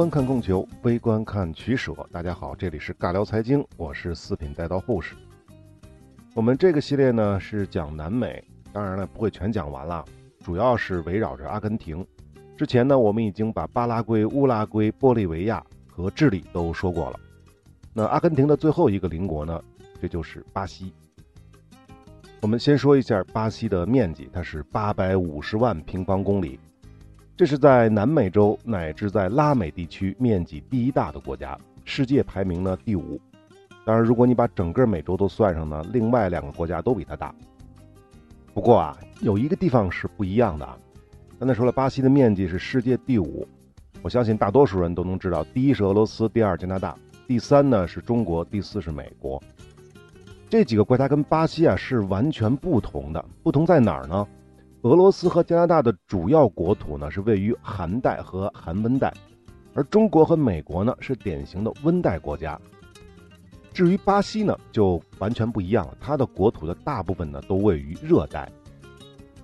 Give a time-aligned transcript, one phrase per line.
[0.00, 1.92] 观看供求，微观看取舍。
[2.10, 5.14] 大家好，这里是尬聊财经，我是四品带刀护士。
[6.32, 8.42] 我们这个系列呢是讲南美，
[8.72, 10.02] 当然了不会全讲完了，
[10.42, 12.02] 主要是围绕着阿根廷。
[12.56, 17.20] 之前呢我们已经把巴拉圭、乌拉圭、玻利维亚和智利都说过了。
[17.92, 19.62] 那阿根廷的最后一个邻国呢，
[20.00, 20.94] 这就是巴西。
[22.40, 26.58] 我们先说一下巴西的面积，它是八百五十万平方公里。
[27.40, 33.18] 这是在南美洲乃至在拉美地区面积第一大的国家，世界排名呢第五。
[33.82, 37.34] 当然，如果你把整个美洲都算上呢，另外两个国家都比它大。
[38.52, 40.76] 不过啊，有一个地方是不一样的啊。
[41.38, 43.48] 刚才说了，巴西的面积是世界第五，
[44.02, 46.94] 我相信大多数人都能知道，第一是俄罗斯，第二加拿大，
[47.26, 49.42] 第三呢是中国，第四是美国。
[50.50, 54.28] 这几个国家跟巴西啊是完全不同的，不同在哪儿呢？
[54.82, 59.12] 俄罗斯和加拿大的主要国土呢是位于寒带和寒温带，
[59.74, 62.58] 而中国和美国呢是典型的温带国家。
[63.74, 68.50] 至于巴西呢，就完全不一样了，它的国土的大部分呢都位于热带。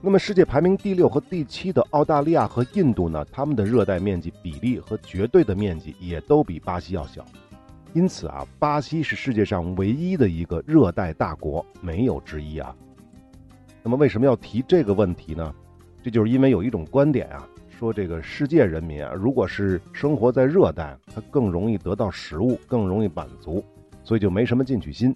[0.01, 7.23] 那么世界排名第六和第七的澳大利亚和印度呢，它们的热带面积比例和绝对的面积也都比巴西要小。
[7.93, 12.75] 因此啊，巴西是世界上唯一的一个热带大国，没有之一啊。
[13.87, 15.55] 那么为什么要提这个问题呢？
[16.03, 17.47] 这就是因为有一种观点啊，
[17.79, 23.65] 说这个世界人民啊，如果是生活在热带，他更容易得到食物，更容易满足，
[24.03, 25.13] 所以就没什么进取心；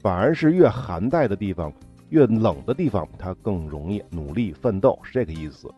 [0.00, 1.72] 反而是越寒带的地方、
[2.10, 5.68] 越冷的地方，他更容易努力奋斗，是这个意思。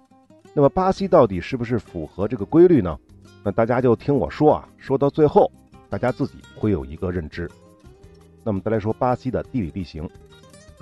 [0.53, 2.95] 那么巴西到底是不是符合这个规律呢？
[3.43, 5.51] 那大家就听我说啊，说到最后，
[5.89, 7.51] 大家自己会有一个认知。
[8.47, 10.07] 那么再来说巴西的地理地形。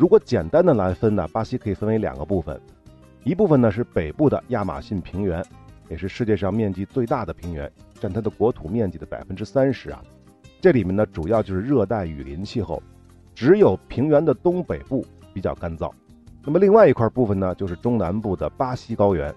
[0.03, 2.61] 如果简单的来分呢，巴西可以分为两个部分，
[3.23, 5.41] 一部分呢是北部的亚马逊平原，
[5.89, 7.71] 也是世界上面积最大的平原，
[8.01, 10.03] 占它的国土面积的百分之三十啊。
[10.61, 12.83] 这里面呢主要就是热带雨林气候，
[13.33, 15.89] 只有平原的东北部比较干燥。
[16.43, 19.33] 那么另外一块部分呢就是中南部的巴西高原，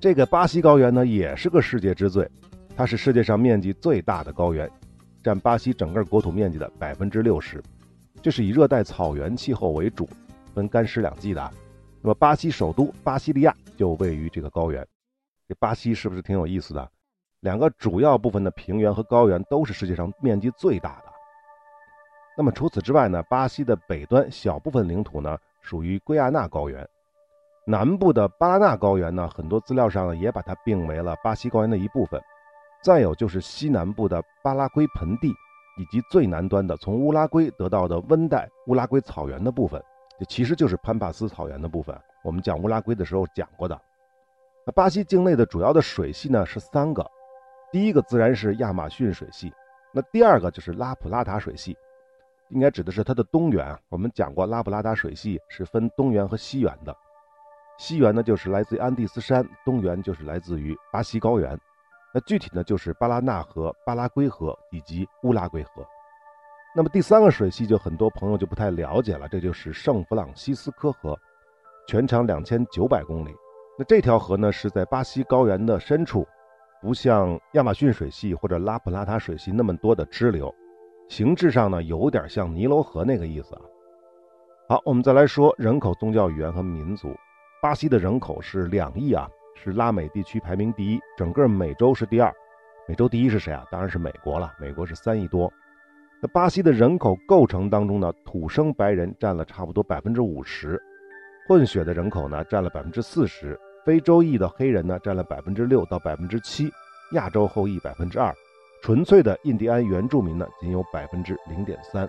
[0.00, 2.28] 这个巴西高原呢也是个世界之最，
[2.74, 4.68] 它是世界上面积最大的高原，
[5.22, 7.62] 占巴西整个国土面积的百分之六十。
[8.22, 10.08] 这是以热带草原气候为主，
[10.54, 11.50] 分干湿两季的。
[12.02, 14.86] 那么巴西首都巴西利亚就位于这个高原。
[15.48, 16.90] 这巴西是不是挺有意思的？
[17.40, 21.04] 两个主要部分的平原和高原都是世界上面积最大的。
[22.36, 26.86] 那么除此之外呢，巴西的北端小部分领土呢属于圭亚那高原，
[27.66, 32.20] 南部的巴拉那高原呢，很多资料上也把它并为了巴西高原的一部分。
[32.82, 35.34] 再有就是西南部的巴拉圭盆地。
[35.80, 39.82] 以及最南端的从乌拉圭得到的温带乌拉圭草原的部分，
[40.18, 41.98] 这其实就是潘帕斯草原的部分。
[42.22, 43.80] 我们讲乌拉圭的时候讲过的。
[44.66, 47.10] 那巴西境内的主要的水系呢是三个，
[47.72, 49.50] 第一个自然是亚马逊水系，
[49.90, 51.74] 那第二个就是拉普拉达水系，
[52.50, 53.74] 应该指的是它的东源。
[53.88, 56.94] 我们讲过拉普拉达水系是分东源和西源的，
[57.78, 61.58] 西源呢就是来自于安第斯山，东源就是来自于巴西高原。
[62.12, 65.86] 那具体呢，就是巴拉纳河、巴拉圭河以及乌拉圭河。
[66.74, 71.18] 那么第三个水系就很多朋友就不太了解了，这就是圣弗朗西斯科河，
[71.86, 73.34] 全长两千九百公里。
[73.78, 76.26] 那这条河呢是在巴西高原的深处，
[76.80, 80.54] 不像亚马逊水系或者拉普拉塔水系那么多的支流，
[81.08, 83.62] 形制上呢有点像尼罗河那个意思啊。
[84.68, 87.12] 好，我们再来说人口、宗教、语言和民族。
[87.60, 89.28] 巴西的人口是两亿啊。
[89.62, 92.32] 是拉美地区排名第一，整个美洲是第二。
[92.88, 93.64] 美洲第一是谁啊？
[93.70, 94.52] 当然是美国了。
[94.58, 95.52] 美国是三亿多。
[96.22, 100.80] 那巴西的人口构成当中呢，土生白人占了差不多百分之五十，
[101.46, 106.70] 混血的人口呢占了百分之四十，非洲裔的黑人呢占了百分之六到百分之七，
[107.12, 108.34] 亚洲后裔百分之二，
[108.82, 112.08] 纯粹的印第安原住民呢仅有百分之零点三。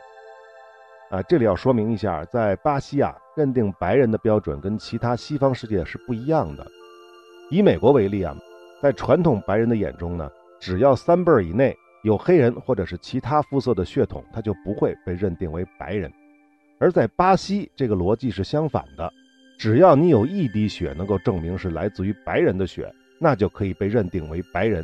[1.09, 6.65] 啊，这里要说明一下，在巴西啊，认定白人的标准跟其他西方世界是不一样的。
[7.51, 8.33] 以美国为例啊，
[8.81, 16.09] 在传统白人的眼中呢，只要三辈儿以内有黑人或者是其他肤色的血统，他就不会被认定为白人。
[16.79, 19.11] 而在巴西，这个逻辑是相反的，
[19.59, 22.89] 只要你有一滴血能够证明是来自于白人的血，
[23.19, 24.81] 那就可以被认定为白人。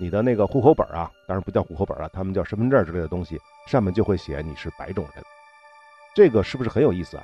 [0.00, 3.38] 你的那个户口本啊，当然不叫户口本了，他们叫身份证之类的东西，
[3.68, 5.22] 上面就会写你是白种人。
[6.16, 7.22] 这个是不是很有意思啊？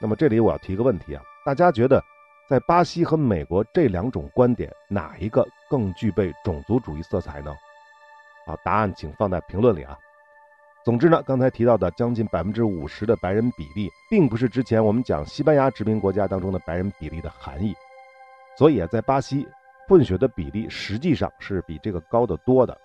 [0.00, 2.00] 那么这里我要提个问题啊，大家觉得？
[2.48, 7.52] 在巴西和美国这两种观点，哪一个更具备种族主义色彩呢？
[8.46, 9.98] 好，答案请放在评论里啊。
[10.84, 17.74] 总之呢，刚才提到的将近百分之五十的白人比例，并不是之前我们讲西班牙殖民国家当中的白人比例的含义。
[18.56, 19.44] 所以，在巴西
[19.88, 22.78] 混血的比例实际上是比这个高得多的。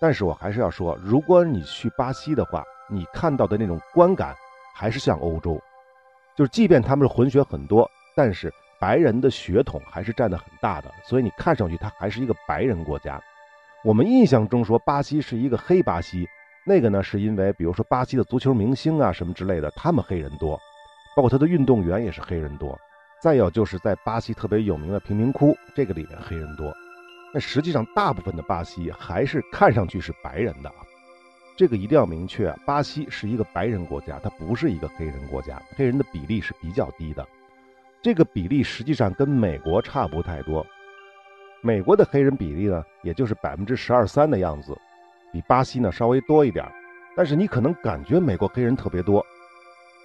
[0.00, 4.34] 但是我还是要说，如果你去巴西的话，你看到的那种观感
[4.74, 5.62] 还是像欧洲，
[6.36, 8.52] 就是即便他们是混血很多，但是
[8.84, 13.18] 白人的血统还是占得很大的，所以你看上去它还是一个白人国家。
[13.82, 16.28] 我们印象中说巴西是一个黑巴西，
[16.66, 20.60] 那个呢是因为比如说巴西的足球明星啊什么之类的，他们黑人多，
[21.16, 22.78] 包括他的运动员也是黑人多。
[23.22, 26.70] 再有就是在巴西特别有名的贫民窟，这个里面黑人多。
[27.32, 30.76] 那实际上大部分的巴西还是看上去是白人的啊，
[31.56, 37.26] 这个一定要明确，巴西是一个白人国家，它不是一个黑人国家，黑人的比例是比较低的。
[38.04, 40.64] 这个比例实际上跟美国差不太多。
[41.62, 44.76] 美国的黑人比例呢，也就是百分之十二三的样子，
[45.32, 46.70] 比巴西呢稍微多一点。
[47.16, 49.24] 但是你可能感觉美国黑人特别多，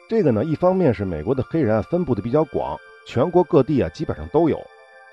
[0.07, 4.57] 这个呢，一方面是美国的黑人啊分布的比较广，全国各地啊基本上都有；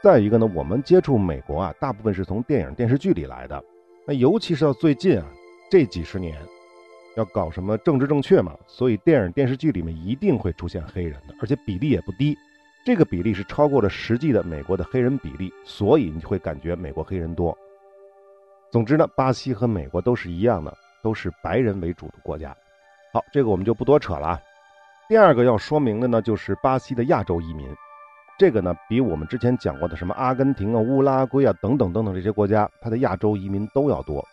[0.00, 3.61] 再一个呢，我们接触美国啊，大部分是从电影电视剧里来的。
[4.06, 5.27] 那尤其是到最近啊
[5.69, 6.38] 这几十年，
[7.17, 12.38] 要搞什么政治正确嘛，所以电影电视剧里面一定会出现黑人的，而且比例也不低。
[12.87, 17.53] 这个比例是超过了实际的美国的黑人比例，所以你会感觉美国黑人多。
[18.71, 20.73] 总之呢，巴西和美国都是一样的，
[21.03, 22.56] 都是白人为主的国家。
[23.12, 24.41] 好，这个我们就不多扯了。
[25.09, 27.69] 第二个要说明的呢，就是巴西的亚洲移民，
[28.38, 34.25] 这个呢比我们之前讲过的什么阿根廷啊、乌拉圭啊等等等等这些国家，它的亚洲移民都要多。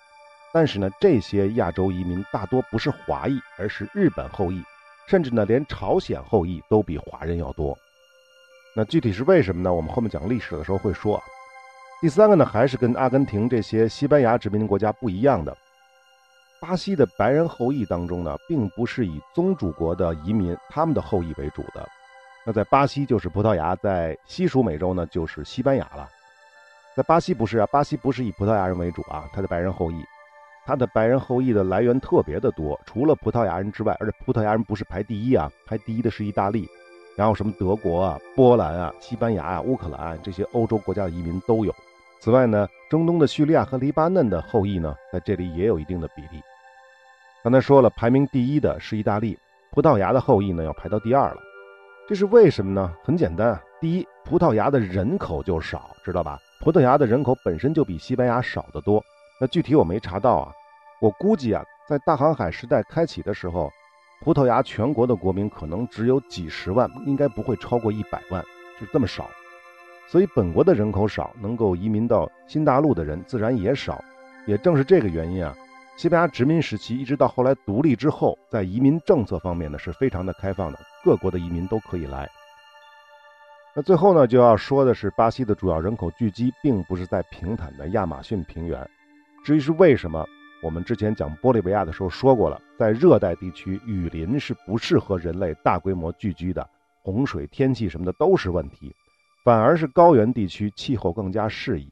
[0.53, 4.61] 但是呢，这些亚洲移民大多不是华裔，而是日本后裔，
[5.07, 7.75] 甚至呢连朝鲜后裔都比华人要多。
[8.75, 9.73] 那具体是为什么呢？
[9.73, 11.21] 我们后面讲历史的时候会说。
[12.01, 15.55] 第三个呢，还是跟阿根廷这些西班牙殖民国家不一样的。
[16.59, 21.87] 巴西的白人后裔当中呢，并不是以宗主国的移民他们的后裔为主的。
[22.45, 26.09] 那在巴西就是葡萄牙，在西属美洲呢就是西班牙了。
[26.95, 30.03] 在巴西不是啊，巴西不是以葡萄牙人为主啊，他的白人后裔，
[30.65, 36.67] 他的白人后裔的来源特别的多，除了葡萄牙人之外，而且葡萄牙人不是排第一啊，排第一的是意大利。
[37.15, 41.73] 然后什么德国啊、波兰啊、西班牙啊、乌克兰这些欧洲国家的移民都有。
[42.19, 46.41] 此外呢，中东的叙利亚和黎巴嫩的后裔呢，在这里也有一定的比例。
[47.43, 49.37] 刚才说了，排名第一的是意大利，
[49.71, 51.37] 葡萄牙的后裔呢要排到第二了。
[52.07, 52.93] 这是为什么呢？
[53.03, 56.39] 很简单啊，第一，葡萄牙的人口就少，知道吧？
[56.61, 59.03] 葡萄牙的人口本身就比西班牙少得多。
[59.39, 60.51] 那具体我没查到啊，
[61.01, 63.69] 我估计啊，在大航海时代开启的时候。
[64.23, 68.41] 葡萄牙全国的国民可能只有几十万，应该不会超过一百万，
[68.79, 69.29] 就这么少。
[70.07, 74.01] 所以本国的人口少，能够移民到新大陆的人自然也少。
[74.47, 75.53] 也正是这个原因啊，
[75.97, 82.29] 西班牙殖民时期一直到后来独立之后，在移民政策方面呢是非常的开放的，各国的移民都可以来。
[83.75, 88.89] 那最后呢，就要说的是，巴西的主要人口聚集并不是在平坦的亚马逊平原。
[89.43, 90.25] 至于是为什么？
[90.63, 96.65] 我们之前讲玻利维亚的时候说过了，在热带地区，雨林是不适合人类大规模聚居的，
[97.01, 98.95] 洪水、天气什么的都是问题，
[99.43, 101.91] 反而是高原地区气候更加适宜。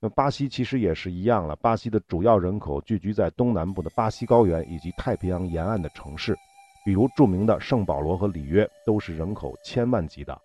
[0.00, 6.36] 那巴西其实也是一样了，巴西的主要人口聚居在东南部的巴西高原以及太平洋沿岸的城市，
[6.84, 10.36] 比如著名的圣保罗和里约都是人口千万级的，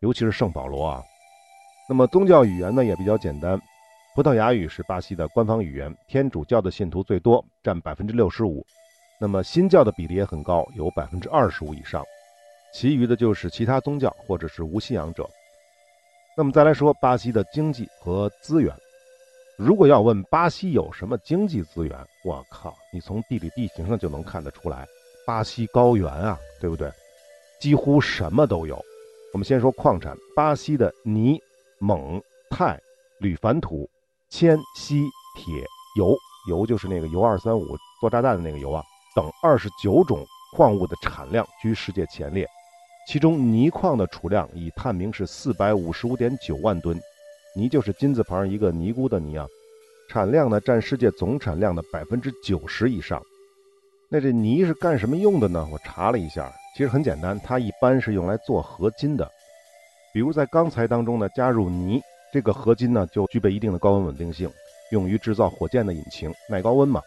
[0.00, 1.02] 尤其是圣保罗啊。
[1.90, 3.60] 那么宗教语言呢也比较简单。
[4.14, 8.62] 葡萄牙语是巴西的官方语言，天主教的信徒最多，占百分之六十五。
[9.18, 12.04] 那么新教的比例也很高，有百分之二十五以上。
[12.74, 15.26] 其余的就是其他宗教或者是无信仰者。
[16.36, 18.70] 那么再来说巴西的经济和资源。
[19.56, 24.86] 如果要问巴西有什么经济资源，我靠，你从地理地形上就能看得出来，
[25.26, 26.92] 巴西高原啊，对不对？
[27.58, 28.78] 几乎什么都有。
[29.32, 31.40] 我们先说矿产，巴西的泥、
[31.78, 32.78] 锰、钛、
[33.18, 33.88] 铝矾土。
[34.32, 35.62] 铅、锡、铁、
[35.94, 36.16] 铀，
[36.48, 38.82] 铀就是那个铀二三五做炸弹的那个铀啊，
[39.14, 40.24] 等二十九种
[40.56, 42.48] 矿物的产量居世界前列。
[43.06, 46.98] 其中泥矿的储量已探明是四百五十五点九万吨，
[47.54, 49.46] 泥就是金字旁一个尼姑的泥啊，
[50.08, 53.22] 产量呢占世界总产量的百分之九十以上。
[54.08, 55.68] 那这泥是干什么用的呢？
[55.70, 59.30] 我查了一下，其实很简单，它一般是用来做合金的，
[60.14, 62.00] 比如在钢材当中呢加入泥。
[62.32, 64.50] 这个合金呢，就具备一定的高温稳定性，
[64.90, 67.02] 用于制造火箭的引擎，耐高温嘛。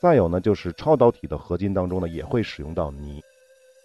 [0.00, 3.22] 再有呢，就是超导体的合金当中呢，也会使用到泥。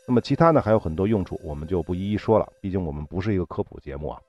[0.07, 4.19] 那么其他呢，还有很多用处，我们就不一一说了，毕竟我们不是一个科普节目啊。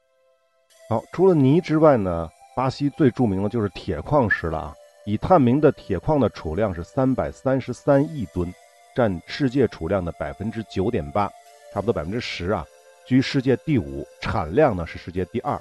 [0.88, 4.74] 好，除了泥之外呢，巴西最著名的就是铁矿石了啊。
[5.04, 8.52] 已探明的铁矿的储量是三百三十三亿吨，
[8.94, 11.28] 占世界储量的百分之九点八，
[11.72, 12.64] 差不多百分之十啊，
[13.04, 15.60] 居世界第五，产量呢是世界第二。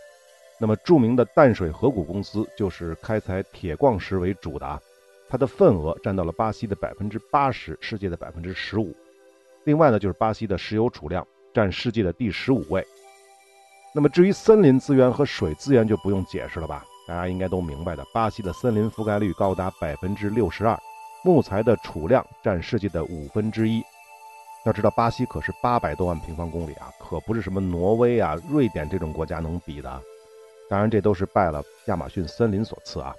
[0.62, 4.80] 那么著名的淡水河谷公司就是开采铁矿石为主的啊，
[5.27, 8.96] 它的份额占到了巴西的百分之八十，世界的百分之十五。
[9.63, 12.86] 另外呢，就是巴西的石油储量占世界的第十五位。
[13.91, 16.86] 那么至于森林资源和水资源就不用解释了吧？
[17.08, 18.06] 大家应该都明白的。
[18.13, 20.80] 巴西的森林覆盖率高达百分之六十二，
[21.24, 23.82] 木材的储量占世界的五分之一。
[24.63, 30.01] 要知道，巴西可是八百多万平方公里啊，可不是什么挪威啊、瑞典这种国家能比的。
[30.72, 33.13] 当然，这都是拜了亚马逊森林所赐啊。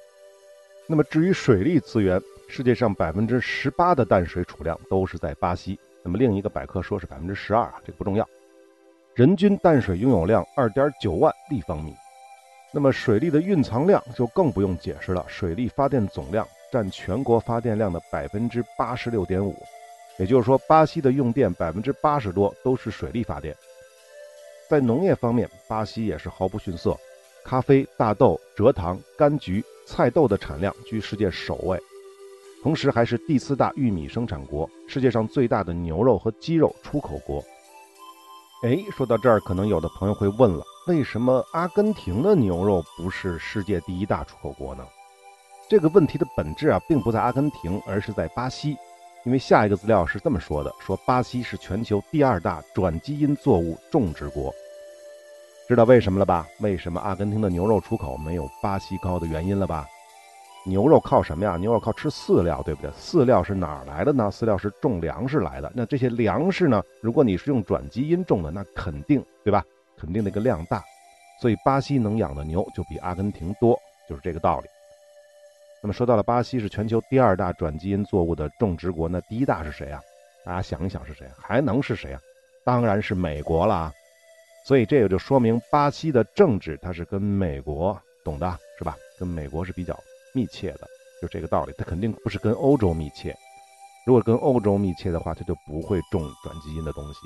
[0.87, 2.19] 那么至于水利资源，
[2.49, 5.79] 世界上百分之十八的淡水储量都是在巴西。
[6.03, 8.27] 那么另一个百科说是百分之十二啊，这个不重要。
[9.15, 11.95] 人均淡水拥有量二点九万立方米。
[12.73, 19.55] 那么水利的蕴藏量就更不用解释了，水利发电总量占全国发电量的百分之八十六点五，
[20.19, 23.55] 也就是说，巴西的用电百分之八十多都是水利发电。
[24.71, 26.97] 在农业方面，巴西也是毫不逊色，
[27.45, 31.79] 咖啡、大豆、蔗糖、柑橘、菜豆的产量居世界首位，
[32.63, 37.43] 同时还是第四大玉米生产国，世界上最大的牛肉和鸡肉出口国。
[38.63, 44.87] 哎，说到这儿，可能有的朋友会问了：为什么阿根廷的牛肉不是世界第一大出口国呢？
[45.69, 48.77] 这个问题的本质啊，并不在阿根廷，而是在巴西。
[49.25, 54.53] 因为下一个资料是这么说的：说巴西是全球第二大转基因作物种植国。
[55.73, 56.47] 知道为什么了吧？
[56.61, 59.87] 为什么阿根廷的牛肉出口没有巴西高的原因了吧？
[60.67, 61.57] 牛肉靠什么呀？
[61.57, 62.91] 牛肉靠吃饲料，对不对？
[62.91, 64.29] 饲料是哪儿来的呢？
[64.31, 65.73] 饲料是种粮食来的。
[65.75, 66.83] 那这些粮食呢？
[67.01, 69.65] 如果你是用转基因种的，那肯定对吧？
[69.97, 70.85] 肯定那个量大，
[71.41, 73.75] 所以巴西能养的牛就比阿根廷多，
[74.07, 74.67] 就是这个道理。
[75.83, 79.99] 那么说到了巴西是全球第二大转基因作物的种植国，那第一大是谁啊？
[80.45, 81.27] 大家想一想是谁？
[81.41, 82.21] 还能是谁啊？
[82.63, 83.91] 当然是美国了。
[84.65, 88.97] 所以这个就说明巴西的政治它是跟美国懂的是吧？
[89.19, 89.99] 跟美国是比较。
[90.35, 90.89] 密切的，
[91.21, 93.37] 就这个道理，它肯定不是跟欧洲密切。
[94.07, 97.19] 如果跟欧洲密切的话，它就不会种转基因的东西。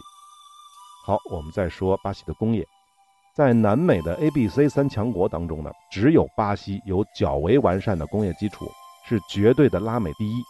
[1.06, 2.66] 好，我们再说巴西的工业，
[3.36, 8.68] 在南美的 A、B、C 三强国当中呢，只有巴西有较为完善的工业基础，
[9.08, 10.42] 是绝对的拉美第一。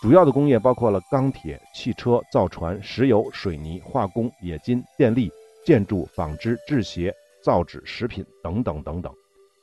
[0.00, 5.30] 主要的工业包括了钢铁、汽车、造船、石油、水泥、化工、冶金、电力、
[5.64, 9.12] 建筑、纺织、制鞋、造纸、食品等等等等。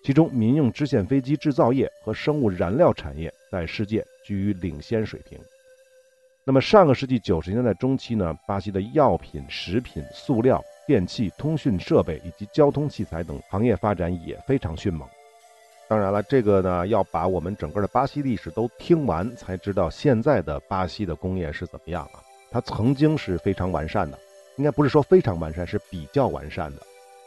[0.03, 5.38] 其中，民用支线飞机制造业和生物燃料产业在世界居于领先水平。
[6.46, 15.08] 那么，上个世纪九十年代中期呢，巴西的药品、食品、塑料、电器、通讯设备以及交通器材等行业发展也非常迅猛。
[15.88, 22.22] 当然了，这个呢，要把我们整个的巴西历史都听完，才知道现在的巴西的工业是怎么样啊？
[22.50, 24.18] 它曾经是非常完善的，
[24.60, 26.82] 应该不是说非常完善，是比较完善的。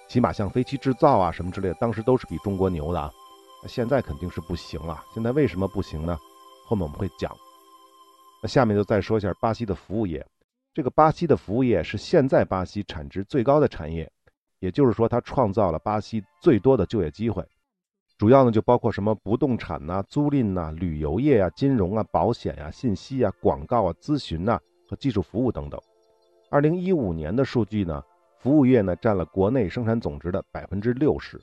[0.07, 3.11] 起码像飞机制造啊什么之类的，当时都是比中国牛的啊。
[3.67, 5.03] 现在肯定是不行了。
[5.15, 6.19] 现在为什么不行呢？
[6.67, 7.35] 后面我们会讲。
[8.43, 10.25] 那下面就再说一下巴西的服务业。
[10.75, 14.11] 这个巴西的服务业是现在巴西产值最高的产业，
[14.59, 17.43] 也就是说它创造了巴西最多的就业机会。
[18.19, 25.81] 主要呢就包括什么不动产呐、租赁呐、旅游业啊、金融啊、保险呀、信息啊、广告啊、咨询呐和技术服务等等。
[26.53, 28.03] 二零一五年的数据呢？
[28.39, 31.41] 服务业呢占了国内生产总值的百分之六十，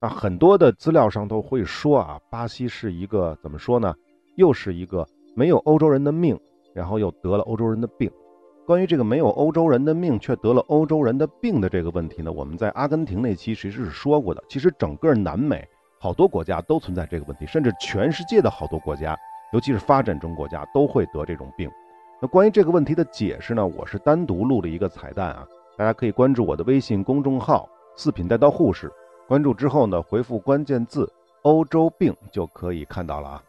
[0.00, 3.94] 啊，很多的资料上都会说啊，巴西是一个怎么说呢？
[4.36, 6.38] 又是一个没有欧洲人的命，
[6.74, 8.10] 然后又得了欧洲人的病。
[8.66, 14.44] 关于这个没有欧洲人的命却得了欧洲人的病的这个问题呢，我们在阿根廷那期其实是说过的。
[14.50, 15.66] 其实整个南美
[15.98, 19.16] 好多国家都存在这个问题，甚至全世界的好多国家，
[19.54, 21.70] 尤其是发展中国家都会得这种病。
[22.24, 25.46] 那关于这个问题的解释呢，我是单独录了一个彩蛋啊。
[25.76, 28.90] 大家可以关注我的微信公众号“四品带刀护士”，
[29.28, 31.06] 关注之后呢，回复关键字
[31.44, 33.42] “欧洲病”就可以看到了啊。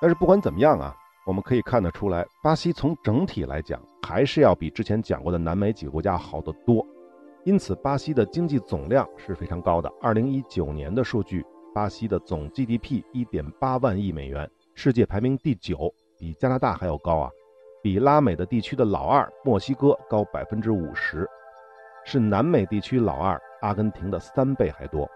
[0.00, 0.94] 但是不管怎么样啊，
[1.26, 6.86] 我们可以看得出来，巴西从整体来讲还是要比之前讲过的南美几个国家好得多。
[7.42, 9.92] 因此，巴西的经济总量是非常高的。
[10.00, 11.44] 二零一九年的数据，
[11.74, 17.28] 巴西的总 GDP 一点八万亿美元，世界排名第九，比加拿大还要高啊。
[17.82, 21.26] 比拉美的地区的老二墨西哥高百分之五十，
[22.04, 25.10] 是南美地区老二阿根廷的三倍还多。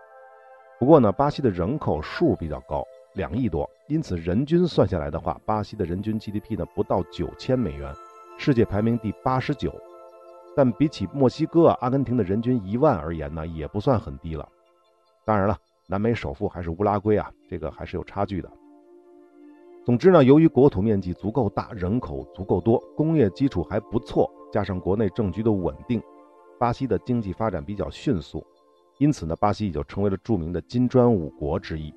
[0.78, 2.82] 不过呢，巴西的人口数比较高，
[3.14, 7.94] 两亿多，因此人均算下来的话，巴西的人均 GDP 呢不到九千美元，
[8.38, 9.72] 世界排名第八十九。
[10.56, 14.48] 但比起墨西哥、阿根廷的人均一万而言呢，也不算很低了。
[15.24, 15.56] 当然了，
[15.86, 18.50] 南美首富还是乌拉圭啊，这个还是有差距的。
[19.84, 26.02] 总之呢，由于国土面积足够大，人口足够多，工业基础还不错，加上国内政局的稳定，
[26.58, 28.42] 巴西的经济发展比较迅速，
[28.96, 31.92] 因此呢，巴西也就成为了著名的金砖五国之一。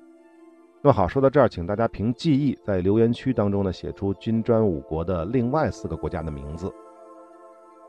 [0.82, 6.70] 那么好，说到这儿，请大家凭记忆在留言区当中呢写出金砖五国的另外四个国家的名字。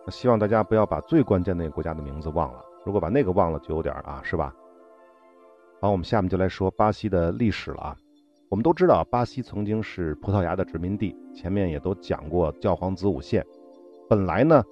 [0.06, 4.56] 那希望大家不要把最关键那个国家的名字忘了，如果把那个忘了就有点啊，是吧？
[5.82, 7.98] 好，我们下面就来说巴西的历史了啊。
[8.50, 13.46] 我们都知道，巴西曾经是葡萄牙的殖民地，前面也都讲过教皇子午线。
[14.10, 14.64] 本来呢，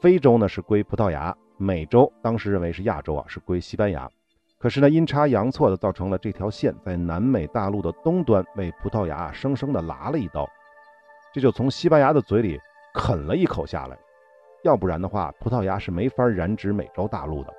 [0.00, 4.10] 非洲呢是归葡萄牙，美洲当时认为是亚洲啊，是归西班牙。
[4.58, 10.44] 可是呢，阴差阳错的造成了这条线在南美大陆的东端为葡萄牙生生的剌了一刀，
[11.32, 12.58] 这就从西班牙的嘴里
[12.92, 13.96] 啃了一口下来。
[14.64, 17.54] 要不然的话，葡萄牙是没法染指美洲大陆的。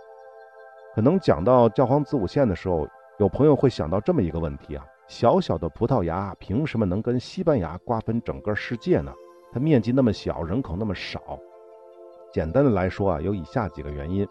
[0.94, 2.86] 可能讲到教皇子午线的时候，
[3.20, 9.13] 有朋友会想到这么一个问题啊：小小的葡萄牙凭什么能跟西班牙瓜分整个世界呢？
[9.51, 11.38] 它面积那么小，人口那么少。
[12.32, 14.25] 简单的来说啊，有以下几个原因。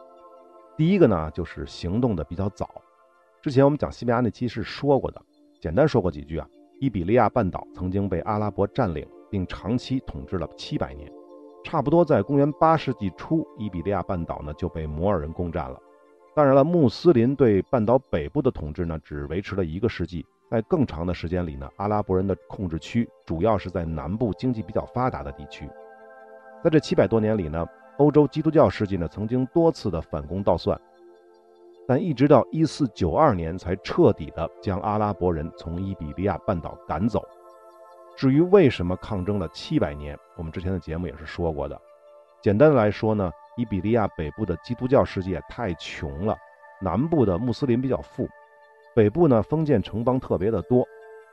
[0.79, 2.67] 第一个呢，就是行动的比较早。
[3.43, 5.21] 之前我们讲西班牙那期是说过的，
[5.61, 6.49] 简单说过几句啊。
[6.81, 11.13] 伊比利亚半岛曾经被阿拉伯占领，并长期统治了七百年。
[11.63, 15.79] 差不多在公元八世纪初，伊比利亚半岛呢就被摩尔人攻占了。
[16.35, 20.25] 当然了，穆斯林对半岛北部的统治呢，只维持了一个世纪。
[20.51, 25.71] 在更长的时间里呢，阿拉伯人的控制区主要是在南部经济比较发达的地区。
[26.65, 27.65] 在这七百多年里呢。
[27.99, 30.81] 欧洲基督教世界呢，曾经多次的反攻倒算，
[31.87, 37.23] 但一直到一四九二年才彻底的将阿拉伯人从伊比利亚半岛赶走。
[38.17, 41.79] 至于为什么抗争了七百年，我们之前的节目也是说过的。
[42.41, 46.35] 简单的来说呢，伊比利亚北部的基督教世界太穷了，
[46.81, 48.27] 南部的穆斯林比较富，
[48.95, 50.87] 北部呢封建城邦特别的多，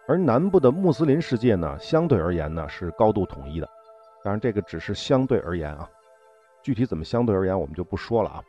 [0.07, 3.67] 而南部的穆斯林世界呢，相对而言呢是高度统一的。
[4.23, 5.89] 当然，这个只是相对而言啊。
[6.63, 8.43] 具体怎么相对而言，我们就不说了啊。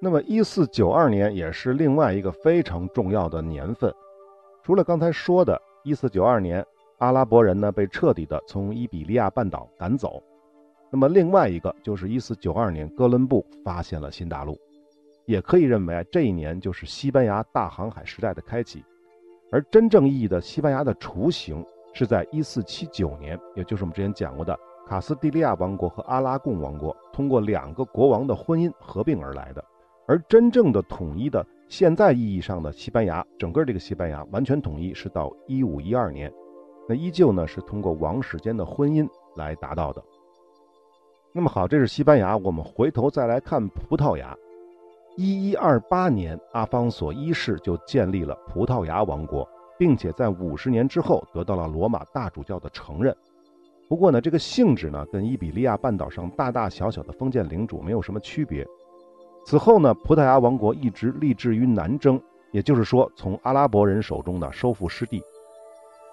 [0.00, 3.92] 那么，一四九二年也是另外一个非常重要的年份。
[4.64, 6.64] 除了刚才说的，一四九二年
[6.98, 10.22] 阿拉伯人呢被彻底的从伊比利亚半岛赶走。
[10.90, 14.58] 那么，另外一个就是一四九二年哥伦布发现了新大陆，
[15.26, 18.84] 也可以认为这一年就是西班牙大航海时代的开启。
[19.52, 24.58] 而真正意义的西班牙的雏形是在一四七九年，也就是我们之前讲过的。
[24.88, 29.64] 卡斯蒂利亚王国和阿拉贡王国通过两个国王的婚姻合并而来的，
[30.08, 36.32] 而真正的统一的现在意义上的西班牙，整个这个西班牙完全统一是到一五一二年，
[36.88, 40.02] 那依旧呢是通过王室间的婚姻来达到的。
[41.32, 44.36] 那么好，这是西班牙，我们回头再来看葡萄牙。
[45.16, 49.46] 一一二八年，阿方索一世就建立了葡萄牙王国，
[49.78, 53.14] 并且在五十年之后得到了罗马大主教的承认。
[53.88, 58.66] 不过呢，这个性质呢，跟伊比利亚半岛上大大小小的封建领主没有什么区别。
[59.44, 62.20] 此后呢，葡萄牙王国一直立志于南征，
[62.52, 65.20] 也就是说，从阿拉伯人手中呢收复失地。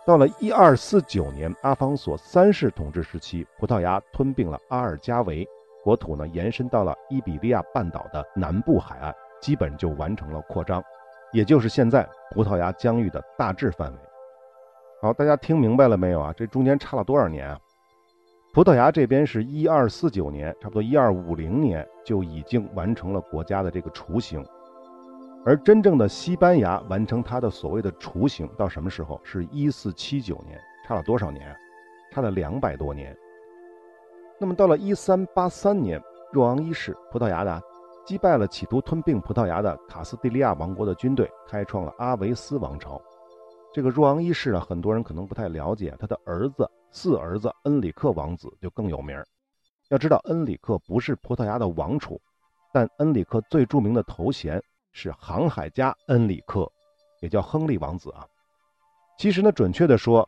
[0.05, 5.47] 到了一二四九年，阿方索三世统治时期，葡萄牙吞并了阿尔加维，
[5.88, 10.84] 国土呢延伸到了伊比利亚半岛的南部海岸，基本就完成了扩张，
[11.32, 14.00] 也就是现在葡萄牙疆域的大致范围。
[15.02, 16.34] 好，大家听明白了没有啊？
[16.36, 17.58] 这中间差了多少年啊？
[18.54, 24.45] 葡萄牙这边是一二四九年，差不多一二五零年就已经完成了国家的这个雏形，
[25.45, 29.21] 而真正的西班牙完成它的所谓的雏形到什么时候？
[29.23, 31.56] 是一四七九年，差了多少年？
[32.12, 33.17] 差了两百多年。
[34.39, 37.62] 那么到了一三八三年，若昂一世，葡萄牙的
[38.06, 43.02] 击败了企图吞并葡萄牙的卡斯蒂利亚王国的军队，开创了阿维斯王朝。
[43.73, 46.69] 这个若昂一世啊，很多人可能不太了解，他的儿子。
[46.89, 49.21] 四儿子恩里克王子就更有名
[49.89, 52.19] 要知道，恩里克不是葡萄牙的王储，
[52.73, 54.60] 但恩里克最著名的头衔
[54.93, 56.71] 是航海家恩里克，
[57.21, 58.26] 也叫亨利王子啊。
[59.17, 60.28] 其实呢，准确的说，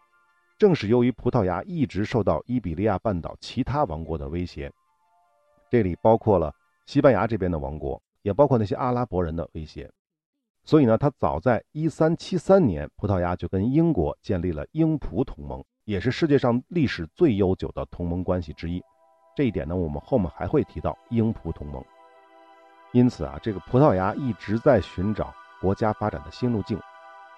[0.60, 4.70] 正是由于葡萄牙一直受到伊比利亚半岛其他王国的威胁，
[5.72, 6.54] 这里包括了
[6.86, 9.90] 西班牙这边的王国，也包括那些阿拉伯人的威胁，
[10.66, 15.64] 所以呢，他早在一三七三年，葡萄牙就跟英国建立了英葡同盟。
[15.86, 18.84] 也是世界上历史最悠久的同盟关系之一，
[19.38, 21.82] 这一点呢，我们后面还会提到英葡同盟。
[22.92, 26.78] 因此啊，这个葡萄牙一直在寻找国家发展的新路径。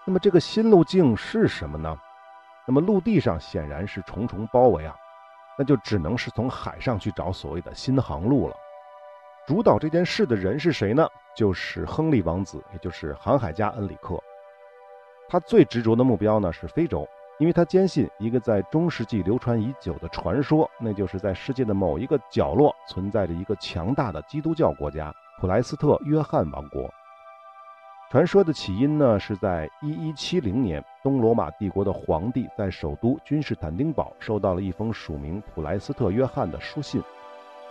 [0.06, 1.96] 那么这个新路径是什么呢？
[2.68, 4.96] 那么陆地上显然是重重包围啊，
[5.58, 8.56] 那就只能是从海上去找所谓的新航路了。
[9.48, 11.08] 主导这件事的人是谁呢？
[11.36, 14.22] 就是亨利王子，也就是航海家恩里克。
[15.28, 17.08] 他最执着的目标呢是非洲。
[17.40, 26.88] 因为他坚信一个在中世纪流传已久的传说，那就是在世界的某一个角落存在着一个强大的基督教国家——普莱斯特约翰王国。
[28.12, 37.02] 传说的起因呢，是在1170年，东罗马帝国的皇帝在首都君士坦丁堡收到了一封署名普莱斯特约翰的书信。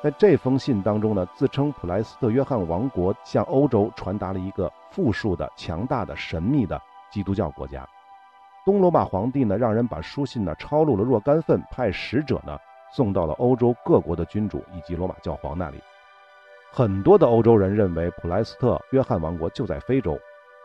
[0.02, 7.86] 在这封信当中呢，自称普莱斯特约翰王国向欧洲传达了一个富庶的、强大的、神秘的基督教国家。
[8.64, 12.58] 东罗马皇帝呢，让人把书信呢抄录了若干份，派使者呢
[12.92, 15.78] 送到了欧洲各国的君主以及罗马教皇那里。
[16.72, 20.18] 很多的欧洲人认为普莱斯特约翰王国就在非洲，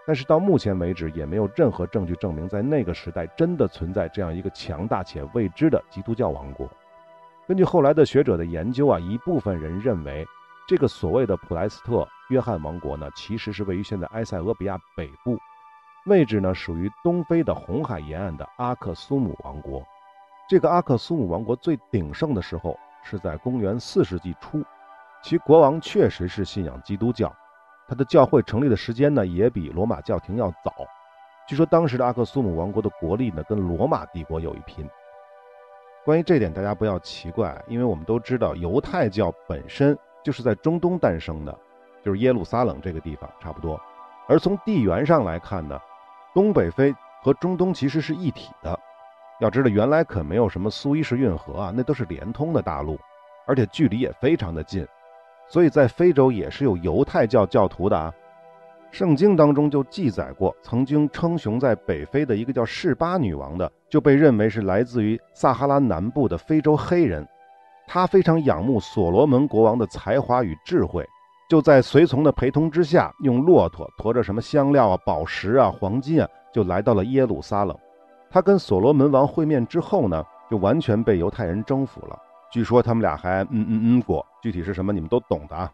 [0.07, 6.69] 但是到目前为止也没有任何证据证明在那个时代真的存在这样一个强大且未知的基督教王国。
[7.47, 10.25] 根据后来的学者的研究啊，一部分人认为，
[10.67, 15.37] 这个所谓的普莱斯特约翰王国呢，其实是位于现在埃塞俄比亚北部，
[16.05, 19.83] 位置呢属于东非的红海沿岸的阿克苏姆王国。
[20.47, 24.63] 这个阿克苏姆王国最鼎盛的时候是在公元四世纪初，
[25.23, 27.31] 其国王确实是信仰基督教，
[27.87, 30.73] 他的教会成立的时间呢也比罗马教廷要早。
[31.47, 34.87] 据说当时的阿克苏姆王国的国力呢跟罗马帝国有一拼。
[36.03, 41.57] 关于这点，大家不要奇怪，因为我们都知道犹太教本身就是在中东诞生的，
[42.03, 43.79] 就是耶路撒冷这个地方差不多。
[44.27, 45.79] 而从地缘上来看呢，
[46.33, 48.79] 东北非和中东其实是一体的。
[49.39, 52.99] 要知道，原来可没有什么苏伊士运河啊，那都是连通的大陆，
[53.45, 54.87] 而且距离也非常的近，
[55.47, 58.13] 所以在非洲也是有犹太教教徒的啊。
[58.91, 67.27] 圣经当中就记载过，曾经称雄在北非的一个叫示巴女王的，就被认为是来自于撒哈拉南部的非洲黑人。
[67.87, 71.05] 他非常仰慕所罗门国王的才华与智慧，
[71.49, 77.77] 就在随从的陪同之下，用骆驼驮着什么香料啊、宝石啊、黄金啊，就来到了耶路撒冷。
[78.29, 82.17] 他跟所罗门王会面之后呢，就完全被犹太人征服了。
[82.55, 85.69] 据说他们俩还嗯嗯嗯过，具体是什么你们都懂的啊。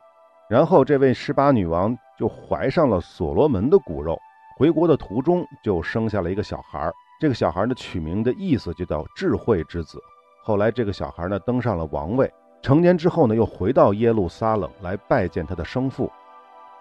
[0.50, 1.96] 然后这位十八女王。
[2.18, 4.16] 就怀上了所罗门的骨肉，
[4.56, 6.94] 回国的途中就生下了一个小孩儿。
[7.20, 10.00] 这个小孩呢取名的意思就叫智慧之子。
[10.44, 16.12] 后来这个小孩呢登上了王位，成年之后呢又回到耶路撒冷来拜见他的生父。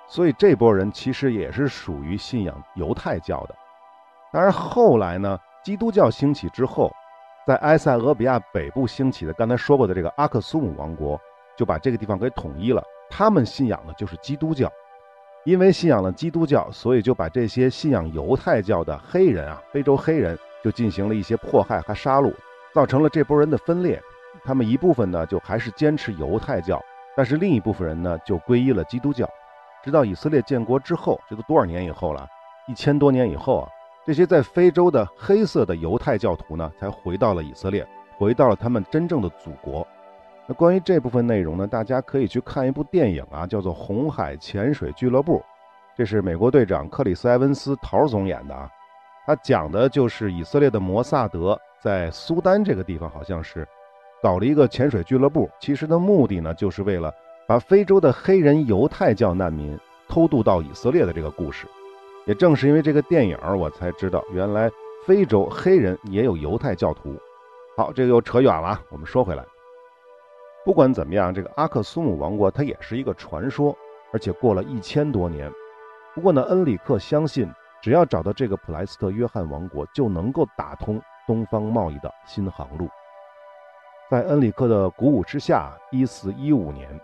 [0.06, 3.54] 所以这波人其实也是属于信仰犹太教的。
[4.30, 6.92] 当然后来呢，基督教兴起之后，
[7.50, 11.20] 在埃塞俄比亚北部兴起的，刚才说过的这个阿克苏姆王国
[11.56, 12.80] 就把这个地方给统一了。
[13.10, 14.70] 他们信仰的就是基督教。
[15.44, 22.32] 因为信仰了基督教，所以就把这些信仰犹太教的黑人啊，非洲黑人就进行了一些迫害和杀戮，
[22.72, 24.00] 造成了这波人的分裂。
[24.44, 26.80] 他们一部分呢，就还是坚持犹太教，
[27.16, 29.28] 但是另一部分人呢，就皈依了基督教。
[29.82, 32.28] 直到以色列建国之后，这都多少年以后了？
[32.68, 33.68] 一千多年以后啊，
[34.06, 37.86] 这些在非洲的黑色的犹太教徒呢，才回到了以色列，
[38.16, 39.86] 回到了他们真正的祖国。
[40.46, 45.38] 那关于这部分内容呢，大家可以去看一部电影啊，叫做《红海潜水俱乐部》，
[45.94, 48.68] 这是美国队长克里斯·埃文斯陶总演的啊。
[49.26, 53.68] 他讲的就是以色列的摩萨德在苏丹这个地方，好像是
[54.22, 57.12] 搞了一个潜水俱乐部，其实的目的呢，就是为了
[57.46, 61.68] 把非洲的黑人犹太教难民偷渡到以色列的这个故事。
[62.26, 64.70] 也正是因为这个电影，我才知道原来
[65.06, 67.18] 非洲黑人也有犹太教徒。
[67.76, 69.44] 好，这个又扯远了，我们说回来。
[70.64, 73.74] 不管怎么样，这个阿克苏姆王国它也是一个传说，
[74.12, 75.50] 而且过了一千多年。
[76.14, 82.88] 不过呢，恩里克相信，只要找到这个普莱斯特约翰王国，就能够打通东方贸易的新航路。
[84.10, 87.00] 在恩里克的鼓舞之下，一四一五年，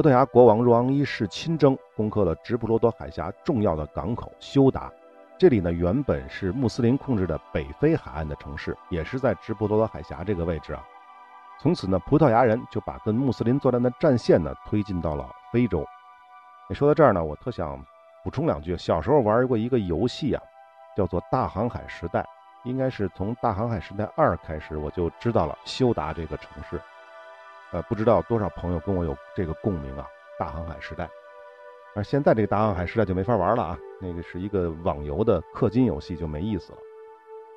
[0.00, 4.90] 葡萄牙国王若昂一世亲征，攻克了直布罗陀海峡重要的港口休达。
[5.36, 10.82] 这里呢，原本是穆斯林控制的北非海岸的城市，也是在直布罗陀海峡这个位置啊。
[11.60, 15.84] 从此呢，葡萄牙人就把跟穆斯林作战的战线呢推进到了非洲。
[16.70, 17.78] 说到这儿呢，我特想
[18.24, 18.74] 补充两句。
[18.78, 20.42] 小时候玩过一个游戏啊，
[20.96, 22.20] 叫做《大航海时代》，
[22.64, 26.80] 应该是从《大航海时代二》开始，我就知道了休达这个城市。
[27.72, 30.06] 呃，不知道多少朋友跟我有这个共鸣啊，
[30.40, 31.04] 《大航海时代》。
[31.94, 36.78] 而现在这个《大航海时代》就没法玩了啊，那个是一个网游的氪金游戏，就没意思了。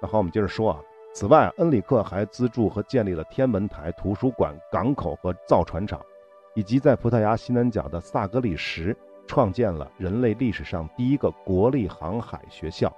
[0.02, 0.80] 那好，我们接着说啊。
[1.16, 6.04] 此外，恩里克还资助和建立了天文台、图书馆、港口和造船厂，
[6.56, 8.96] 以及在葡萄牙西南角的萨格里什
[9.28, 12.92] 创建了人类历史上第一个国立航海学校。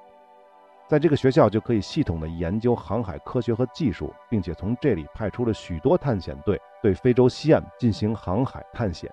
[0.88, 9.12] 在这个学校，就可以系统地研究航海科学和技术，并且从这里派出了许多探险队，对非洲西岸进行航海探险。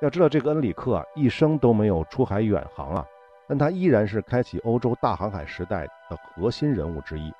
[0.00, 3.06] 要知道，这个恩里克啊，一生都没有出海远航啊，
[3.46, 7.32] 但他依然是开启欧洲大航海时代的核心人物之一。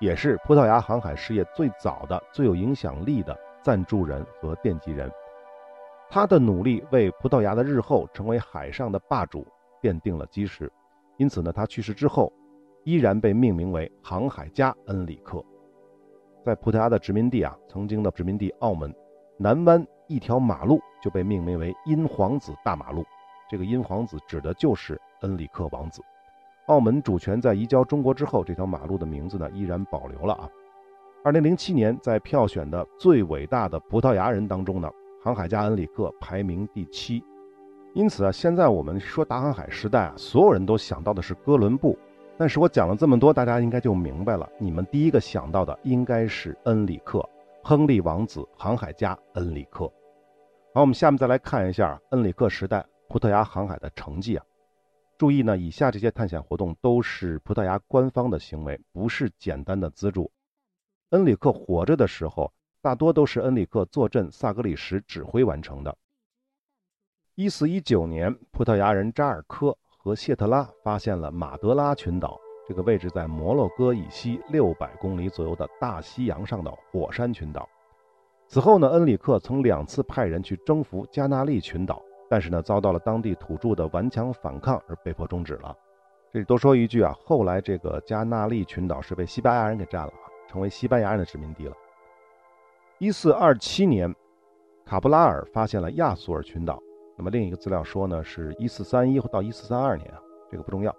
[0.00, 5.10] 也是葡萄牙航海事业最早的、最有影响力的赞助人和奠基人，
[6.08, 9.44] 他的努力为葡萄牙的日后成为海上的霸主
[9.82, 10.72] 奠定了基石。
[11.16, 12.32] 因此呢，他去世之后
[12.88, 15.44] 依然被命名为航海家恩里克。
[16.42, 18.90] 在葡萄牙的殖民地啊，曾经的殖民地澳门，
[19.36, 23.04] 南湾一条马路就被命名为英皇子大马路。
[23.46, 26.00] 这个英皇子指的就是恩里克王子。
[26.68, 30.48] 澳门主权在移交中国之后，这条马路的名字呢依然保留了啊。
[31.22, 34.90] 二零零七年在票选的最伟大的葡萄牙人当中呢，
[35.22, 37.22] 航海家恩里克排名第七。
[37.92, 41.98] 因此啊，现在我们说大航海时代啊，所有人都想到的是哥伦布。
[42.38, 47.28] 但是我讲了这么多，大家应该就明白了，你们第一个想到的应该是恩里克，
[47.64, 49.92] 亨利王子，航海家恩里克。
[50.72, 54.44] 好，我们下面再来看一下恩里克时代葡萄牙航海的成绩啊。
[55.18, 60.30] 注意呢，以下这些探险活动都是葡萄牙官方的行为，不是简单的资助。
[61.10, 65.92] 恩里克活着的时候，大多都是恩里克坐镇萨格里什指挥完成的。
[67.34, 69.76] 一四一九年，葡萄牙人扎尔科。
[70.00, 77.68] 和谢特拉发现了马德拉群岛，这个位置在摩洛哥以西六百公里左右的大西洋上的火山群岛。
[78.46, 85.76] 此后呢，恩里克曾两次派人去征服加纳利群岛，但是呢，遭到了当地土著的顽强反抗而被迫终止了。
[86.32, 91.74] 这里多说一句啊，后来这个加纳利群岛是被西班牙人给占了啊，成为西班牙人的殖民地了。
[92.98, 94.14] 一四二七年，
[94.86, 96.80] 卡布拉尔发现了亚速尔群岛。
[97.18, 100.94] 那么另一个资料说呢，是一四三一到一四三二年啊，这个不重要，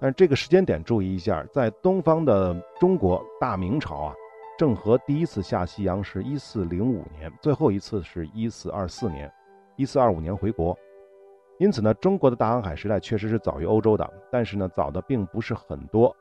[0.00, 4.14] 但是这个时间点注意一下，在东方的中国大明朝啊，
[4.56, 9.28] 郑和第一次下西洋是一四零五年，最后一次是一四二四年，
[9.74, 10.78] 一四二五年回国，
[11.58, 16.14] 因此呢，中国的大航海时代确实是早于欧洲的，但是呢，早的并不是很多，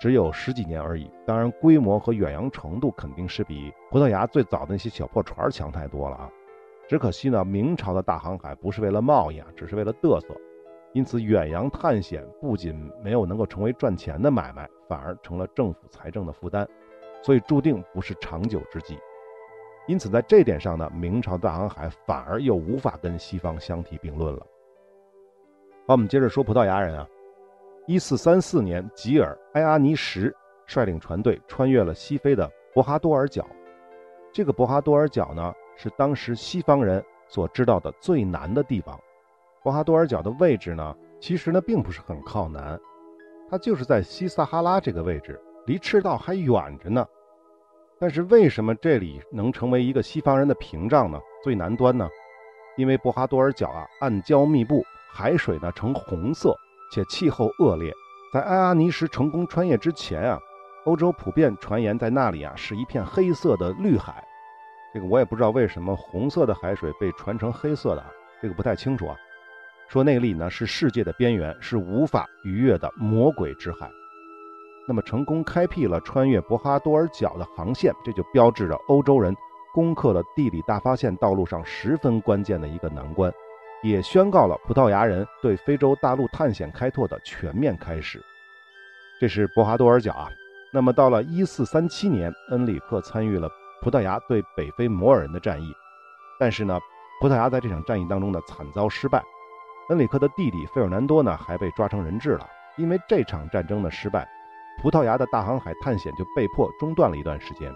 [0.00, 1.10] 只有十几年而已。
[1.26, 6.30] 当然，规模和远洋程度肯定是比葡萄牙最早的那些小破船强太多了啊。
[6.90, 10.34] 只可惜呢，明朝的大航海不是为了贸易啊，只是为了嘚瑟，
[10.92, 16.66] 因此远洋探险不仅没有能够成为赚钱的买卖，反而成了政府财政的负担，
[17.22, 18.98] 所以注定不是长久之计。
[19.86, 24.44] 因此在这点上呢，明朝大航海反而又无法跟西方相提并论了。
[25.86, 27.06] 好，我们接着说葡萄牙人啊，
[27.86, 30.34] 一四三四年，吉尔埃阿尼什
[30.66, 33.46] 率领船队穿越了西非的博哈多尔角，
[34.32, 35.54] 这个博哈多尔角呢。
[35.82, 39.00] 是当时西方人所知道的最南的地方，
[39.62, 42.78] 博哈多尔角的位置呢，其实呢并不是很靠南，
[43.48, 47.06] 它就是在西撒哈拉这个位置，离赤道还远着呢。
[47.98, 51.18] 但是为什么这里能成为一个西方人的屏障呢？
[51.42, 52.06] 最南端呢？
[52.76, 56.54] 因为博哈多尔角啊，暗礁密布，海水呢呈红色，
[56.92, 57.90] 且气候恶劣。
[58.34, 60.38] 在埃阿尼什成功穿越之前啊，
[60.84, 64.22] 欧洲普遍传言在那里啊是一片黑色的绿海。
[64.92, 68.10] 这个我也不知道为什么红色的海水被传成黑色的啊，
[68.42, 69.16] 这个不太清楚啊。
[69.88, 73.90] 说那里呢是世界的边缘，是无法逾越的魔鬼之海。
[74.88, 79.34] 那么成功开辟了穿越博哈多尔角的航线，这就标志着欧洲人
[79.72, 83.32] 攻克了地理大发现道路上十分关键的一个难关，
[83.82, 88.20] 也宣告了葡萄牙人对非洲大陆探险开拓的全面开始。
[89.20, 90.28] 这是博哈多尔角啊。
[90.72, 93.48] 那么到了一四三七年，恩里克参与了。
[93.82, 95.74] 葡萄牙对北非摩尔人的战役，
[96.38, 96.78] 但是呢，
[97.20, 99.22] 葡萄牙在这场战役当中呢惨遭失败。
[99.88, 102.46] 恩里克的弟弟费尔南多呢还被抓成人质了。
[102.76, 104.26] 因为这场战争的失败，
[104.80, 107.70] 葡萄牙的大航海探险就被迫中断了一段时间，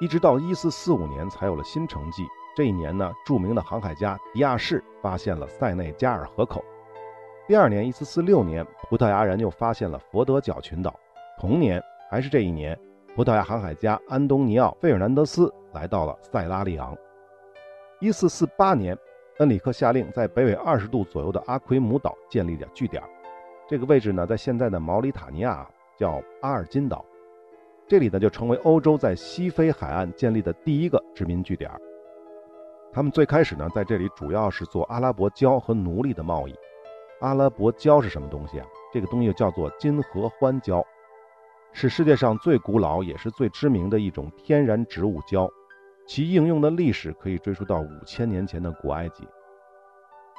[0.00, 2.26] 一直到1445年才有了新成绩。
[2.54, 6.62] 这一年呢，著名的航海家迪亚士发现了塞内加尔河口。
[7.48, 10.94] 第二年，1446年，葡萄牙人又发现了佛得角群岛。
[11.40, 12.78] 同年，还是这一年。
[13.16, 16.96] 葡萄牙航海家安东尼奥·费尔南德斯来到了塞拉利昂。
[17.98, 18.96] 一四四八年，
[19.38, 23.02] 恩里克下令在北纬二十度左右的阿奎姆岛建立了据点。
[23.68, 25.68] 这个位置呢，在现在的毛里塔尼亚
[25.98, 27.04] 叫阿尔金岛。
[27.88, 31.68] 这里呢，就成为欧洲在西非海岸建立的第一个殖民据点。
[32.92, 36.54] 他们最开始呢，在这里主要是做阿拉伯胶和奴隶的贸易。
[37.20, 38.66] 阿拉伯胶是什么东西啊？
[38.92, 40.84] 这个东西叫做金合欢胶。
[41.72, 45.48] 是世界上最古老也是最知名的一种天然植物胶，
[46.06, 49.26] 其应用的历史可以追溯到五千年前的古埃及。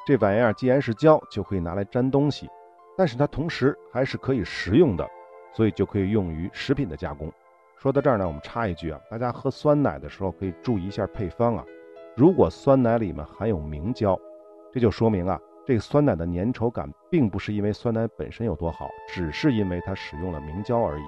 [0.05, 2.49] 这玩意儿既然是胶，就可以拿来粘东西，
[2.97, 5.07] 但是它同时还是可以食用的，
[5.53, 7.31] 所以就可以用于食品的加工。
[7.77, 11.63] 说到这儿呢，我们插一句啊，大家喝酸奶的时候可以注意一下配方啊。
[12.15, 14.19] 如果酸奶里面含有明胶，
[14.71, 21.03] 这就说明啊，这个酸奶的粘稠感并不是因为酸奶本身有多好，只是因为它使用了明胶而已。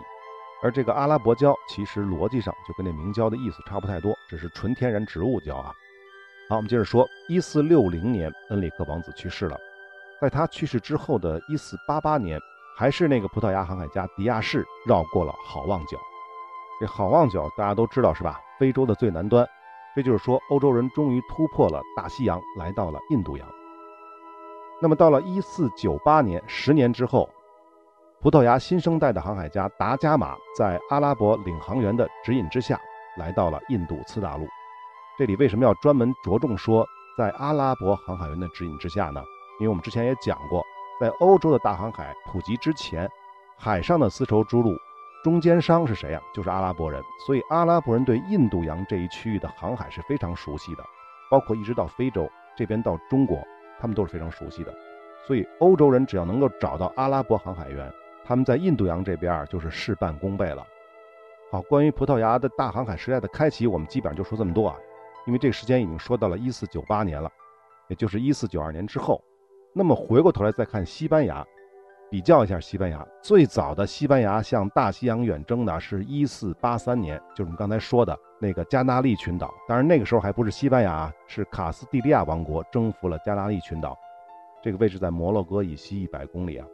[0.63, 5.73] 而这个阿拉伯胶其实逻辑上就跟那明胶的意思差不太多，只是纯天然植物胶啊。
[6.49, 9.57] 好，我们接着说，一四六零年，恩里克王子去世了。
[10.21, 12.39] 在他去世之后的一四八八年，
[12.77, 15.97] 还是那个葡萄牙航海家迪亚士绕过了好望角。
[16.79, 18.39] 这好望角大家都知道是吧？
[18.57, 19.45] 非洲的最南端。
[19.95, 23.47] 这就是说，欧洲人终于突破了大西洋，来到了印度洋。
[24.81, 27.29] 那么到了1498年，十年之后，
[28.23, 32.79] 葡萄牙新生代的航海家达伽马在阿拉伯领航员的指引之下，
[33.17, 34.47] 来到了印度次大陆。
[35.19, 39.21] 这里为什么要专门着重说在阿拉伯航海员的指引之下呢？
[39.59, 40.63] 因为我们之前也讲过，
[41.01, 43.09] 在欧洲的大航海普及之前，
[43.57, 44.73] 海上的丝绸之路。
[45.21, 46.21] 中间商是谁呀？
[46.33, 47.03] 就是阿拉伯人。
[47.27, 50.83] 所以阿拉伯人对印度洋这一区域的航海是非常熟悉的，
[51.29, 53.37] 包括一直到非洲这边到中国，
[53.81, 54.73] 他们都是非常熟悉的。
[55.27, 57.93] 所以欧洲人只要能够找到阿拉伯航海员，
[58.25, 60.65] 他们在印度洋这边就是事半功倍了。
[61.51, 64.75] 好，关于葡萄牙的大航海时代的开启，我们基本上就说这么多啊，
[65.27, 67.31] 因为这个时间已经说到了一四九八年了，
[67.87, 69.23] 也就是一四九二年之后。
[69.73, 71.45] 那么回过头来再看西班牙。
[72.11, 79.51] 比较一下西班牙最早的西班牙向大西洋远征呢，是一四八三年，就是我们刚才说的那个加纳利群岛。
[79.67, 83.97] 当然那个时候还不是西班牙，是卡斯蒂利亚王国征服了加纳利群岛，
[84.61, 86.67] 这个位置在摩洛哥以西一百公里啊。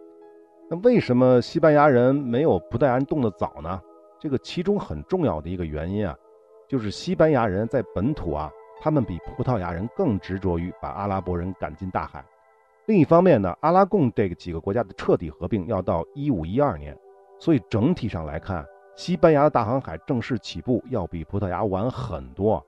[0.71, 3.81] 那为什么西班牙人没有葡萄牙人动得早呢？
[4.19, 6.15] 这个其中很重要的一个原因啊，
[6.67, 12.23] 就是西班牙人在本土啊，他们比葡萄牙人更执着于把阿拉伯人赶进大海。
[12.85, 16.95] 另一方面呢，阿拉贡这个几个国家的彻底合并要到一五一二年，
[17.39, 18.63] 所以整体上来看，
[18.95, 22.63] 西班牙的大航海正式起步要比葡萄牙晚很多。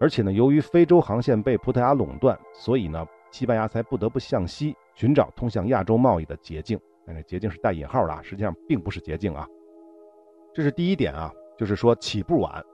[0.00, 6.80] 而且呢，由于非洲航线被葡萄牙垄断，所以呢，西班牙才不得不向西寻找通向亚洲贸易的捷径。
[7.06, 9.46] 但是捷径是带引号的，实际上并不是捷径啊。
[10.54, 12.64] 这是第一点啊，就是说起步晚。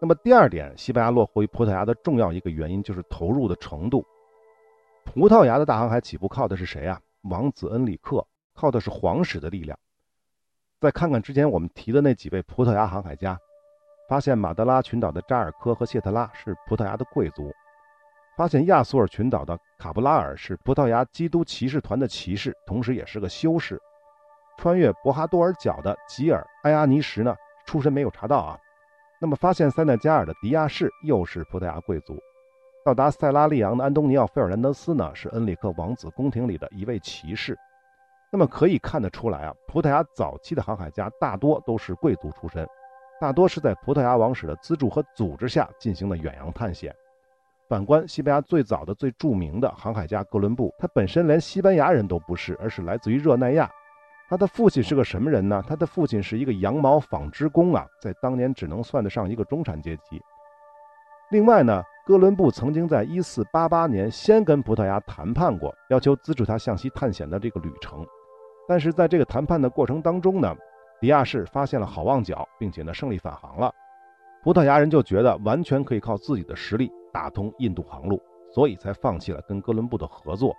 [0.00, 4.04] 那么第二点，西班牙落后于葡萄牙的重要一个原因就是投入的程度。
[5.04, 7.00] 葡萄牙的大航海起步靠的是谁啊？
[7.22, 9.78] 王子恩里克靠的是皇室的力量。
[10.80, 13.38] 再看看之前我们提的那几位葡萄牙航海家，
[14.08, 17.44] 发现马德拉群岛的扎尔科和谢特拉是葡萄牙的贵族；
[18.36, 23.76] 发现亚速尔群岛的卡布拉尔是葡萄牙基督骑士团的骑士，同时也是个修士；
[24.58, 28.58] 穿越博哈多尔角的吉尔埃阿尼什呢，出身没有查到啊。
[29.20, 32.18] 那么发现塞内加尔的迪亚士又是葡萄牙贵族。
[32.84, 37.56] 到达塞拉利昂的安东尼奥·费尔南德斯呢，是恩里克王子宫廷里的一位骑士。
[38.32, 42.66] 那么可以看得出来啊，葡萄牙早期的航海家大多都是贵族出身，
[43.20, 46.92] 大多是在葡萄牙王室的资助和组织下进行的远洋探险。
[47.68, 53.70] 反观西班牙最早的、最著名的航海家哥伦布，他本身连西班牙人都不是，而是来自于热那亚。
[54.28, 55.62] 他的父亲是个什么人呢？
[55.66, 60.20] 他的父亲是一个羊毛纺织工啊，在当年只能算得上一个中产阶级。
[61.30, 61.82] 另外呢？
[62.06, 68.06] 哥伦布曾经在1488年先跟葡萄牙谈判过，要求资助他向西探险的这个旅程。
[68.68, 70.54] 但是在这个谈判的过程当中呢，
[71.00, 73.72] 迪亚士发现了好望角，并且呢胜利返航了。
[74.44, 80.54] 葡萄牙人就觉得完全可以靠自己的实力打通印度航路，所以才放弃了跟哥伦布的合作。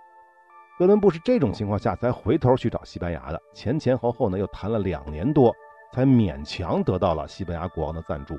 [0.76, 5.54] 哥伦布是这种情况下才回头去找西班牙的，前前后后呢又谈了两年多，
[5.92, 8.36] 才勉强得到了西班牙国王的赞助。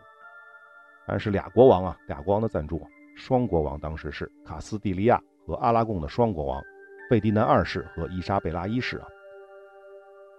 [1.07, 2.81] 但是俩国王啊，俩国王的赞助。
[3.15, 6.61] 双国王当时是卡斯蒂利亚和阿拉贡的双国王，
[7.09, 9.07] 费迪南二世和伊莎贝拉一世啊。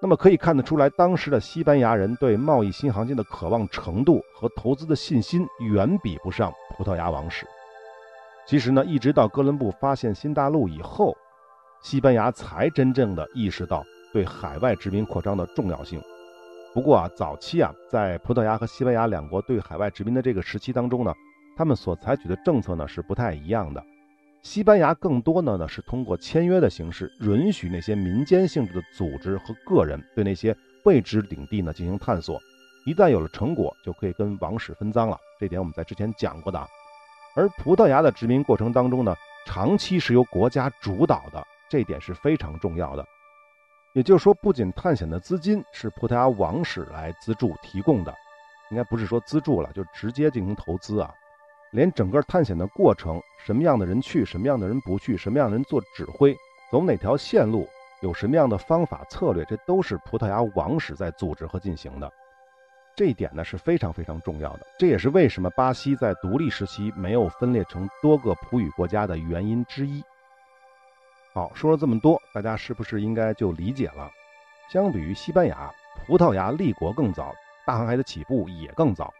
[0.01, 7.47] 那么可以看得出来，当时的西班牙人对贸易新航线的渴望程度和投资的信心远比不上葡萄牙王室。
[8.47, 11.17] 其实呢，一直到哥伦布发现新大陆以后，
[11.83, 16.01] 西班牙才真正的意识到对海外殖民扩张的重要性。
[16.73, 21.13] 不过啊，早期啊，在葡萄牙和西班牙两国对海外殖民的这个时期当中呢。
[21.57, 23.83] 他们所采取的政策呢是不太一样的，
[24.42, 32.40] 西班牙更多的呢是通过签约的形式，允许那些民间性质的组织和个人对那些未知领地呢进行探索，
[32.87, 35.19] 一旦有了成果，就可以跟王室分赃了。
[35.38, 36.67] 这点我们在之前讲过的。
[37.35, 39.15] 而葡萄牙的殖民过程当中呢，
[39.46, 43.04] 长期是由国家主导的，这点是非常重要的。
[43.92, 48.15] 也就是说，不仅探险的资金是葡萄牙王室来资助提供的，
[48.71, 51.13] 应该不是说资助了，就直接进行投资啊。
[51.71, 56.37] 连整个探险的过程，什么样的人去，什么样的人不去，什么样的人做指挥，
[56.71, 57.69] 走哪条线路，
[58.00, 62.10] 有什么样的方法策略，这都是葡萄牙王室在组织和进行的。
[62.96, 64.66] 这一点呢是非常非常重要的。
[64.79, 70.02] 这也是为什么巴西在独立时期没有分裂成多个葡语国家的原因之一。
[71.33, 74.10] 好，说了这么多，大家是不是应该就理解了？
[74.73, 75.73] 相比于西班牙，
[76.06, 77.33] 葡萄牙立国更早，
[77.64, 79.12] 大航海的起步也更早。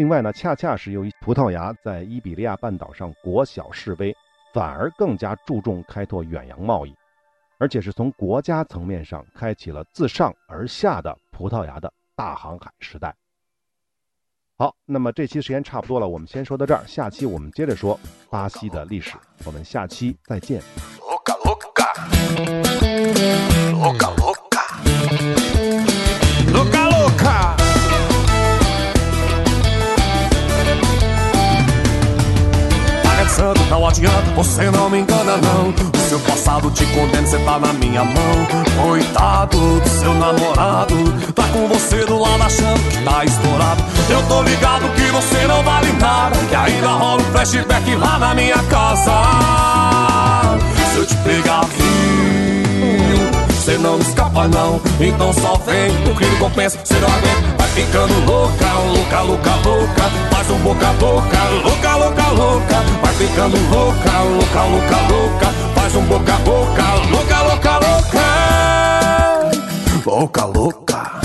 [0.00, 4.16] 另外呢，恰恰是由于葡萄牙在伊比利亚半岛上国小势微，
[4.54, 6.96] 反而更加注重开拓远洋贸易。
[7.58, 13.14] 而且是从国家层面上开启了自上而下的葡萄牙的大航海时代。
[14.56, 20.62] 好，那么这期时间差不多了，我们先说到这儿，下期我们接着说巴西的历史，我们下期再见。
[33.70, 35.70] Não adianta, você não me engana não.
[35.70, 38.46] O seu passado te condena, você tá na minha mão.
[38.82, 40.94] Coitado do seu namorado.
[41.34, 43.82] Tá com você do lado achando que tá estourado.
[44.10, 46.36] Eu tô ligado que você não vale nada.
[46.50, 49.12] E ainda rola um flashback lá na minha casa.
[50.92, 53.30] Se eu te pegar viu
[53.64, 57.68] Cê não me escapa não, então só vem O crime compensa, cê não aguenta Vai
[57.68, 64.22] ficando louca, louca, louca, louca Um boca a boca, louca, louca, louca Vai ficando louca,
[64.22, 68.00] louca, louca, louca Faz um boca a boca, louca, louca, louca.
[70.04, 71.20] Louca, louca.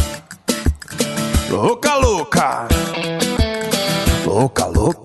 [1.49, 2.67] Louca, louca.
[4.25, 5.04] Louca, louca